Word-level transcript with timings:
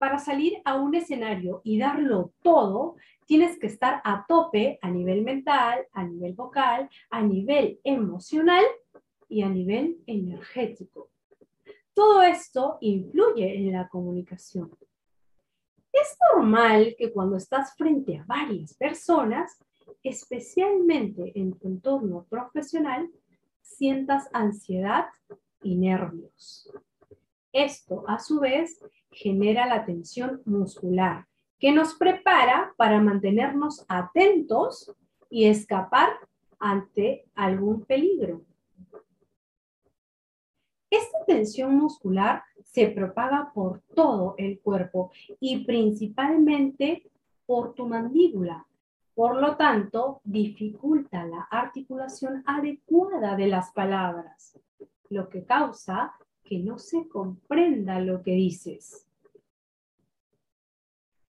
para 0.00 0.18
salir 0.18 0.62
a 0.64 0.76
un 0.80 0.94
escenario 0.94 1.60
y 1.62 1.78
darlo 1.78 2.32
todo, 2.42 2.96
tienes 3.26 3.58
que 3.58 3.66
estar 3.66 4.00
a 4.02 4.24
tope 4.26 4.78
a 4.80 4.90
nivel 4.90 5.22
mental, 5.22 5.86
a 5.92 6.04
nivel 6.04 6.32
vocal, 6.32 6.88
a 7.10 7.20
nivel 7.20 7.78
emocional 7.84 8.64
y 9.28 9.42
a 9.42 9.50
nivel 9.50 9.98
energético. 10.06 11.10
Todo 11.92 12.22
esto 12.22 12.78
influye 12.80 13.54
en 13.56 13.72
la 13.72 13.90
comunicación. 13.90 14.74
Es 15.92 16.16
normal 16.32 16.94
que 16.96 17.12
cuando 17.12 17.36
estás 17.36 17.74
frente 17.76 18.16
a 18.16 18.24
varias 18.24 18.72
personas, 18.72 19.58
especialmente 20.02 21.38
en 21.38 21.52
tu 21.58 21.68
entorno 21.68 22.24
profesional, 22.30 23.10
sientas 23.60 24.30
ansiedad 24.32 25.08
y 25.62 25.76
nervios. 25.76 26.72
Esto, 27.52 28.02
a 28.08 28.18
su 28.18 28.40
vez, 28.40 28.82
genera 29.10 29.66
la 29.66 29.84
tensión 29.84 30.42
muscular, 30.44 31.26
que 31.58 31.72
nos 31.72 31.94
prepara 31.94 32.72
para 32.76 33.00
mantenernos 33.00 33.84
atentos 33.88 34.92
y 35.28 35.46
escapar 35.46 36.10
ante 36.58 37.26
algún 37.34 37.84
peligro. 37.84 38.42
Esta 40.90 41.24
tensión 41.24 41.76
muscular 41.76 42.42
se 42.64 42.88
propaga 42.88 43.52
por 43.54 43.80
todo 43.94 44.34
el 44.38 44.60
cuerpo 44.60 45.12
y 45.38 45.64
principalmente 45.64 47.10
por 47.46 47.74
tu 47.74 47.86
mandíbula. 47.86 48.66
Por 49.14 49.40
lo 49.40 49.56
tanto, 49.56 50.20
dificulta 50.24 51.24
la 51.26 51.42
articulación 51.50 52.42
adecuada 52.46 53.36
de 53.36 53.48
las 53.48 53.70
palabras, 53.72 54.58
lo 55.08 55.28
que 55.28 55.44
causa 55.44 56.14
que 56.50 56.58
no 56.58 56.78
se 56.80 57.08
comprenda 57.08 58.00
lo 58.00 58.24
que 58.24 58.32
dices. 58.32 59.06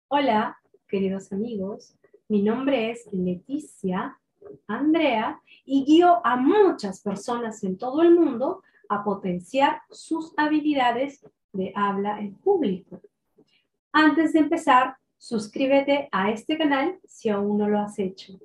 Hola, 0.08 0.58
queridos 0.88 1.34
amigos. 1.34 1.94
Mi 2.30 2.42
nombre 2.42 2.90
es 2.92 3.06
Leticia 3.12 4.18
Andrea 4.66 5.42
y 5.66 5.84
guío 5.84 6.26
a 6.26 6.38
muchas 6.38 7.02
personas 7.02 7.66
en 7.66 7.78
todo 7.78 8.02
el 8.02 8.16
mundo 8.16 8.64
a 8.88 9.04
potenciar 9.04 9.82
sus 9.90 10.34
habilidades 10.38 11.30
de 11.52 11.74
habla 11.76 12.22
en 12.22 12.36
público. 12.36 13.02
Antes 13.92 14.32
de 14.32 14.40
empezar, 14.40 14.96
suscríbete 15.18 16.08
a 16.14 16.32
este 16.32 16.58
canal 16.58 16.98
si 17.04 17.28
aún 17.28 17.58
no 17.58 17.68
lo 17.68 17.80
has 17.80 18.00
hecho. 18.00 18.40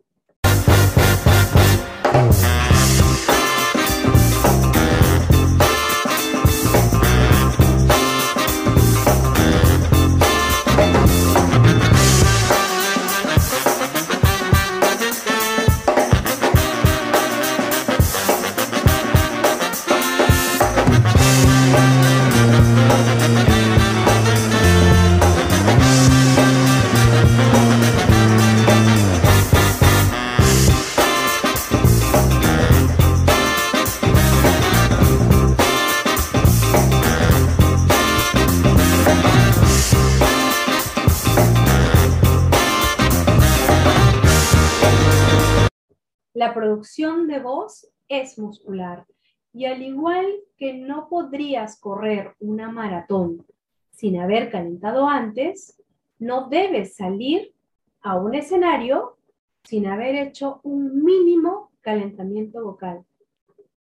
La 46.45 46.53
producción 46.53 47.27
de 47.27 47.39
voz 47.39 47.91
es 48.07 48.39
muscular 48.39 49.07
y 49.55 49.65
al 49.65 49.81
igual 49.81 50.27
que 50.59 50.75
no 50.75 51.09
podrías 51.09 51.81
correr 51.81 52.35
una 52.39 52.71
maratón 52.71 53.47
sin 53.89 54.21
haber 54.21 54.51
calentado 54.51 55.09
antes, 55.09 55.83
no 56.19 56.51
debes 56.51 56.97
salir 56.97 57.55
a 58.03 58.17
un 58.17 58.35
escenario 58.35 59.17
sin 59.63 59.87
haber 59.87 60.17
hecho 60.17 60.61
un 60.65 61.03
mínimo 61.03 61.73
calentamiento 61.81 62.63
vocal. 62.63 63.07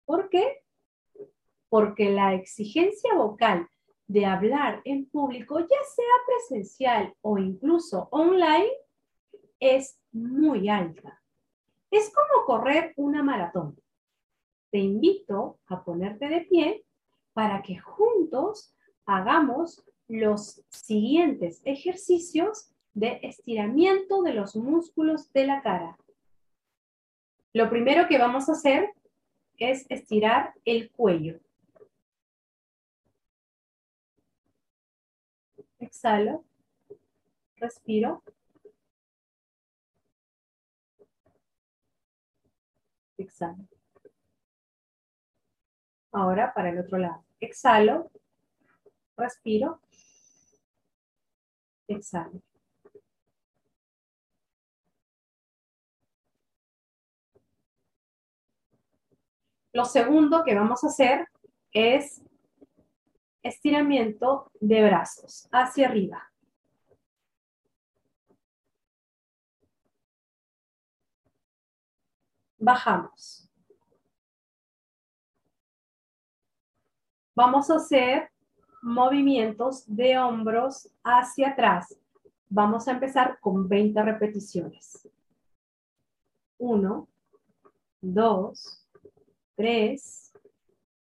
¿Por 0.05 0.29
qué? 0.29 0.63
Porque 1.67 2.13
la 2.13 2.33
exigencia 2.33 3.13
vocal 3.13 3.67
de 4.07 4.25
hablar 4.25 4.81
en 4.85 5.05
público, 5.07 5.59
ya 5.59 5.67
sea 5.67 6.15
presencial 6.27 7.13
o 7.19 7.37
incluso 7.37 8.07
online, 8.09 8.71
es 9.59 9.99
muy 10.13 10.69
alta. 10.69 11.19
Es 11.93 12.11
como 12.11 12.43
correr 12.47 12.91
una 12.95 13.21
maratón. 13.21 13.79
Te 14.71 14.79
invito 14.79 15.59
a 15.67 15.83
ponerte 15.83 16.27
de 16.27 16.41
pie 16.41 16.83
para 17.33 17.61
que 17.61 17.77
juntos 17.77 18.73
hagamos 19.05 19.85
los 20.07 20.65
siguientes 20.69 21.61
ejercicios 21.63 22.73
de 22.95 23.19
estiramiento 23.21 24.23
de 24.23 24.33
los 24.33 24.55
músculos 24.55 25.31
de 25.33 25.45
la 25.45 25.61
cara. 25.61 25.95
Lo 27.53 27.69
primero 27.69 28.07
que 28.07 28.17
vamos 28.17 28.49
a 28.49 28.53
hacer 28.53 28.91
es 29.57 29.85
estirar 29.91 30.55
el 30.65 30.89
cuello. 30.89 31.39
Exhalo, 35.77 36.43
respiro. 37.57 38.23
Exhalo. 43.23 43.67
Ahora 46.11 46.53
para 46.53 46.69
el 46.69 46.79
otro 46.79 46.97
lado. 46.97 47.25
Exhalo, 47.39 48.11
respiro, 49.17 49.81
exhalo. 51.87 52.41
Lo 59.73 59.85
segundo 59.85 60.43
que 60.43 60.53
vamos 60.53 60.83
a 60.83 60.87
hacer 60.87 61.27
es 61.71 62.21
estiramiento 63.41 64.51
de 64.59 64.83
brazos 64.83 65.49
hacia 65.51 65.87
arriba. 65.87 66.32
Bajamos. 72.63 73.49
Vamos 77.35 77.69
a 77.69 77.75
hacer 77.75 78.29
movimientos 78.81 79.83
de 79.87 80.17
hombros 80.17 80.89
hacia 81.03 81.49
atrás. 81.49 81.97
Vamos 82.47 82.87
a 82.87 82.91
empezar 82.91 83.39
con 83.39 83.67
20 83.67 84.01
repeticiones. 84.03 85.09
1, 86.57 87.07
2, 88.01 88.87
3, 89.55 90.33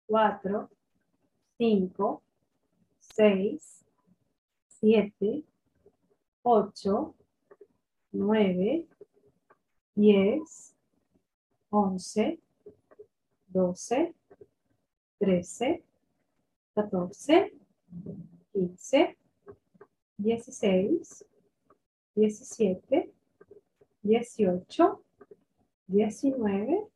4, 0.06 0.70
5, 1.58 2.24
6, 3.00 3.86
7, 4.68 5.44
8, 6.44 7.16
9, 8.12 8.88
10, 9.96 10.79
11, 11.70 12.40
12, 13.48 14.14
13, 15.20 15.84
14, 16.76 17.54
15, 18.54 19.18
16, 20.18 21.26
17, 22.16 23.14
18, 24.02 25.04
19 25.88 26.88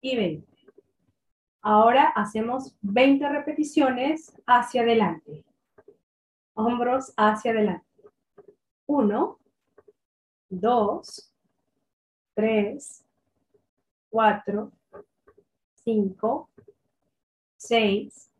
y 0.00 0.16
20. 0.16 0.46
Ahora 1.62 2.12
hacemos 2.14 2.76
20 2.82 3.28
repeticiones 3.28 4.32
hacia 4.46 4.82
adelante. 4.82 5.44
Hombros 6.54 7.12
hacia 7.16 7.50
adelante. 7.50 7.86
1, 8.86 9.38
2, 10.50 11.32
3, 12.34 13.05
4, 14.10 14.72
5, 15.84 16.48
6, 17.58 18.30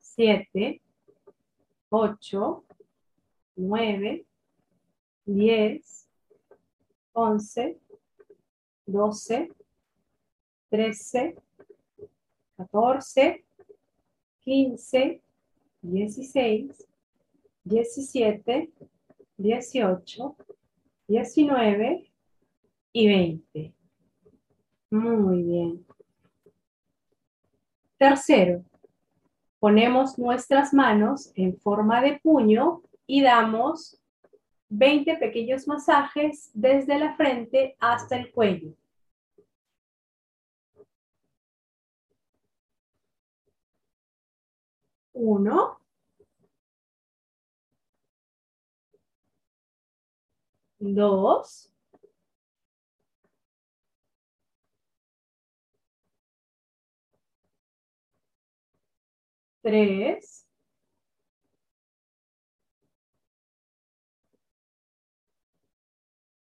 7, 0.00 0.80
8, 1.90 2.64
9, 3.56 4.26
10, 5.26 6.08
11, 7.14 7.76
12, 8.86 9.48
13, 10.70 11.34
14, 12.56 13.44
15, 14.44 15.20
16, 15.82 16.86
17, 17.64 18.70
18, 19.36 20.36
19 21.06 22.10
y 22.92 23.06
20. 23.06 23.77
Muy 24.90 25.42
bien. 25.42 25.86
Tercero, 27.98 28.62
ponemos 29.58 30.18
nuestras 30.18 30.72
manos 30.72 31.32
en 31.34 31.58
forma 31.58 32.00
de 32.00 32.18
puño 32.22 32.82
y 33.06 33.22
damos 33.22 33.98
20 34.68 35.16
pequeños 35.16 35.66
masajes 35.66 36.50
desde 36.54 36.98
la 36.98 37.16
frente 37.16 37.76
hasta 37.80 38.16
el 38.16 38.30
cuello. 38.30 38.74
Uno. 45.12 45.78
Dos. 50.80 51.70
3, 59.62 60.44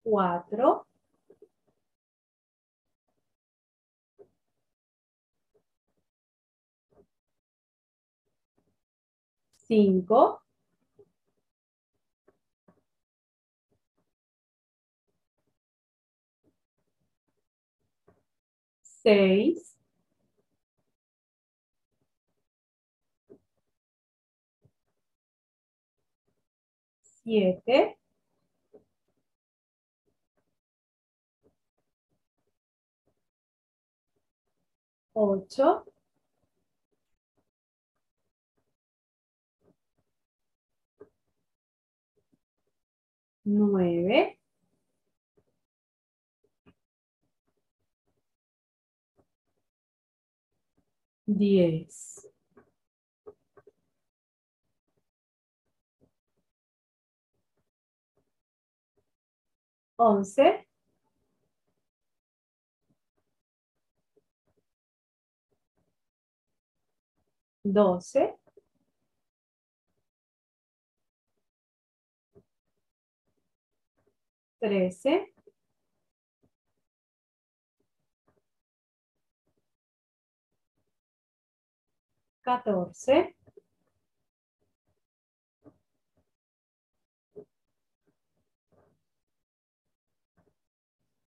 4, 0.04 0.86
5, 9.68 10.40
6, 18.82 19.71
Siete. 27.24 27.98
Ocho. 35.14 35.84
Nueve. 43.44 44.38
Diez. 51.26 52.11
Once. 60.02 60.66
Doce. 67.64 68.36
Trece. 74.60 75.32
Catorce. 82.42 83.36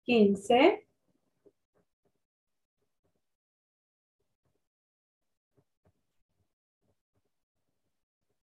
15. 0.06 0.80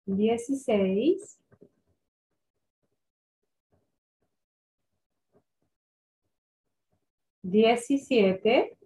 16. 0.08 1.38
17. 7.44 8.78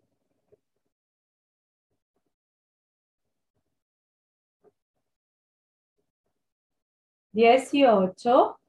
18. 7.34 8.61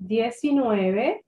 Diecinueve. 0.00 1.24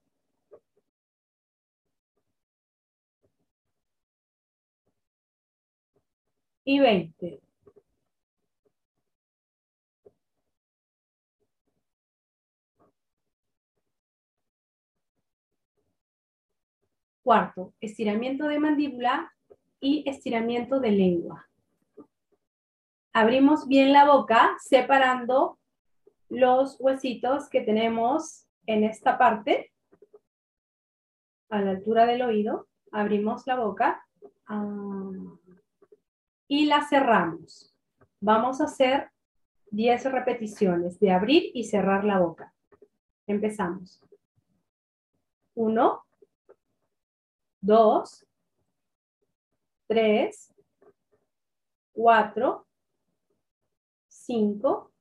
Y 6.64 6.80
veinte. 6.80 7.40
Cuarto, 17.22 17.74
estiramiento 17.80 18.48
de 18.48 18.58
mandíbula 18.58 19.32
y 19.80 20.02
estiramiento 20.08 20.80
de 20.80 20.90
lengua. 20.92 21.48
Abrimos 23.12 23.68
bien 23.68 23.92
la 23.92 24.06
boca 24.06 24.56
separando 24.60 25.58
los 26.28 26.76
huesitos 26.80 27.48
que 27.50 27.60
tenemos 27.60 28.46
en 28.66 28.84
esta 28.84 29.18
parte, 29.18 29.72
a 31.50 31.60
la 31.60 31.72
altura 31.72 32.06
del 32.06 32.22
oído. 32.22 32.68
Abrimos 32.90 33.46
la 33.46 33.56
boca 33.56 34.06
ah, 34.46 35.10
y 36.48 36.66
la 36.66 36.86
cerramos. 36.86 37.74
Vamos 38.20 38.60
a 38.60 38.64
hacer 38.64 39.10
10 39.70 40.12
repeticiones 40.12 40.98
de 41.00 41.10
abrir 41.10 41.50
y 41.54 41.64
cerrar 41.64 42.04
la 42.04 42.18
boca. 42.18 42.54
Empezamos. 43.26 44.02
Uno, 45.54 46.04
dos, 47.60 48.26
tres, 49.86 50.52
cuatro, 51.92 52.66
cinco, 54.08 54.92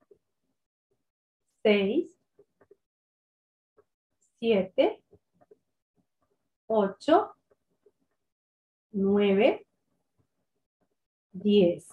seis, 1.64 2.21
7, 4.42 5.00
8, 6.66 7.36
9, 8.92 9.68
10. 11.34 11.88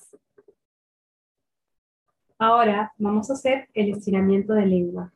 Ahora 2.38 2.90
vamos 2.96 3.28
a 3.28 3.34
hacer 3.34 3.68
el 3.74 3.90
estiramiento 3.90 4.54
de 4.54 4.64
lengua. 4.64 5.12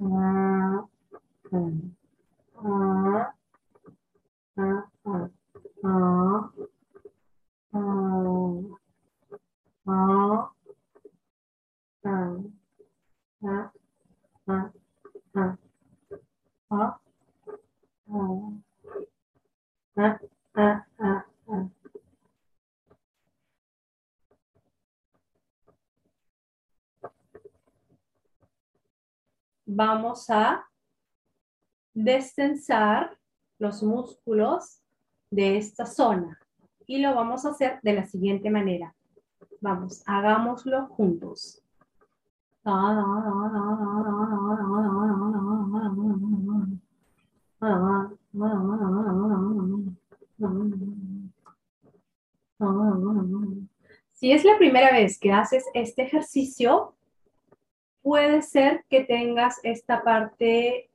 Ah, 0.00 0.86
ah, 1.52 3.34
ah, 13.42 13.73
A 30.28 30.64
destensar 31.92 33.18
los 33.58 33.82
músculos 33.82 34.80
de 35.30 35.56
esta 35.56 35.86
zona 35.86 36.38
y 36.86 36.98
lo 36.98 37.14
vamos 37.14 37.44
a 37.44 37.50
hacer 37.50 37.80
de 37.82 37.94
la 37.94 38.06
siguiente 38.06 38.50
manera. 38.50 38.94
Vamos, 39.60 40.02
hagámoslo 40.06 40.86
juntos. 40.88 41.60
Si 54.12 54.32
es 54.32 54.44
la 54.44 54.56
primera 54.58 54.92
vez 54.92 55.18
que 55.18 55.32
haces 55.32 55.64
este 55.74 56.02
ejercicio, 56.02 56.94
puede 58.04 58.42
ser 58.42 58.84
que 58.90 59.02
tengas 59.02 59.58
esta 59.62 60.02
parte 60.04 60.90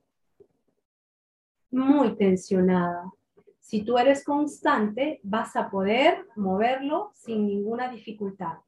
muy 1.72 2.14
tensionada. 2.14 3.12
Si 3.58 3.82
tú 3.82 3.98
eres 3.98 4.24
constante, 4.24 5.18
vas 5.24 5.56
a 5.56 5.68
poder 5.68 6.24
moverlo 6.36 7.10
sin 7.14 7.48
ninguna 7.48 7.90
dificultad. 7.90 8.58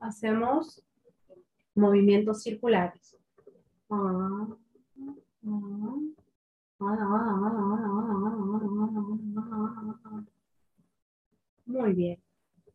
Hacemos 0.00 0.84
movimientos 1.76 2.42
circulares. 2.42 3.16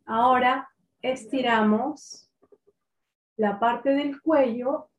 Ahora 0.05 0.69
estiramos 1.01 2.29
la 3.37 3.59
parte 3.59 3.89
del 3.89 4.21
cuello 4.21 4.89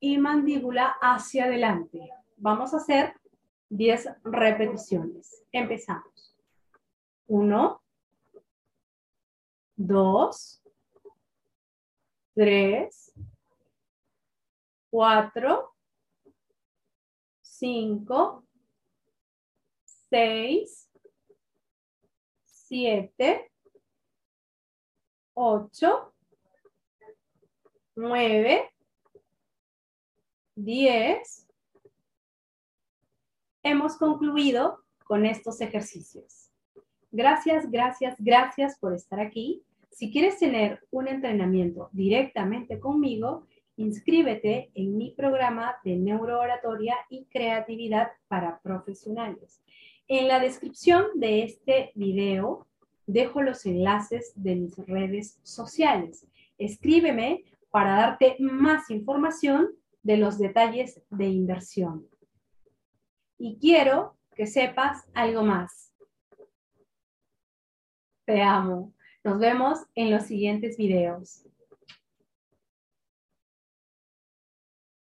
y 0.00 0.18
mandíbula 0.18 0.96
hacia 1.00 1.44
adelante. 1.44 2.10
Vamos 2.36 2.72
a 2.72 2.78
hacer 2.78 3.14
10 3.70 4.08
repeticiones. 4.24 5.44
Empezamos. 5.52 6.36
1, 7.26 7.82
2, 9.76 10.62
3, 12.34 13.12
4, 14.90 15.74
5, 17.42 18.44
6, 20.10 20.87
7, 22.68 23.50
8, 25.32 26.12
9, 27.96 28.70
10. 30.54 31.46
Hemos 33.62 33.96
concluido 33.96 34.84
con 35.04 35.24
estos 35.24 35.62
ejercicios. 35.62 36.50
Gracias, 37.10 37.70
gracias, 37.70 38.16
gracias 38.18 38.78
por 38.78 38.92
estar 38.92 39.18
aquí. 39.18 39.62
Si 39.90 40.12
quieres 40.12 40.38
tener 40.38 40.86
un 40.90 41.08
entrenamiento 41.08 41.88
directamente 41.92 42.78
conmigo, 42.78 43.46
inscríbete 43.76 44.70
en 44.74 44.98
mi 44.98 45.12
programa 45.12 45.76
de 45.84 45.96
neurooratoria 45.96 46.96
y 47.08 47.24
creatividad 47.30 48.12
para 48.28 48.60
profesionales. 48.60 49.62
En 50.08 50.26
la 50.26 50.40
descripción 50.40 51.04
de 51.16 51.42
este 51.42 51.92
video 51.94 52.66
dejo 53.06 53.42
los 53.42 53.66
enlaces 53.66 54.32
de 54.34 54.56
mis 54.56 54.78
redes 54.86 55.38
sociales. 55.42 56.26
Escríbeme 56.56 57.44
para 57.70 57.96
darte 57.96 58.36
más 58.40 58.88
información 58.88 59.68
de 60.02 60.16
los 60.16 60.38
detalles 60.38 61.02
de 61.10 61.26
inversión. 61.26 62.08
Y 63.36 63.58
quiero 63.58 64.16
que 64.34 64.46
sepas 64.46 65.06
algo 65.12 65.42
más. 65.42 65.92
Te 68.24 68.40
amo. 68.40 68.94
Nos 69.22 69.38
vemos 69.38 69.80
en 69.94 70.10
los 70.10 70.22
siguientes 70.22 70.78
videos. 70.78 71.44